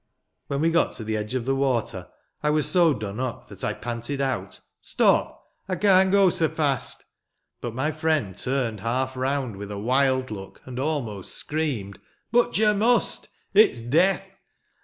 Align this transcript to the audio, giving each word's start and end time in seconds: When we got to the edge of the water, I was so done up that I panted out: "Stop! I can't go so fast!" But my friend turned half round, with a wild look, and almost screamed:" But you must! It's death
When 0.47 0.61
we 0.61 0.71
got 0.71 0.93
to 0.93 1.03
the 1.03 1.15
edge 1.15 1.35
of 1.35 1.45
the 1.45 1.53
water, 1.55 2.09
I 2.41 2.49
was 2.49 2.67
so 2.67 2.91
done 2.91 3.19
up 3.19 3.47
that 3.49 3.63
I 3.63 3.73
panted 3.73 4.19
out: 4.19 4.59
"Stop! 4.81 5.45
I 5.69 5.75
can't 5.75 6.11
go 6.11 6.31
so 6.31 6.47
fast!" 6.49 7.03
But 7.61 7.75
my 7.75 7.91
friend 7.91 8.35
turned 8.35 8.79
half 8.79 9.15
round, 9.15 9.57
with 9.57 9.69
a 9.69 9.77
wild 9.77 10.31
look, 10.31 10.59
and 10.65 10.79
almost 10.79 11.35
screamed:" 11.35 11.99
But 12.31 12.57
you 12.57 12.73
must! 12.73 13.27
It's 13.53 13.79
death 13.79 14.39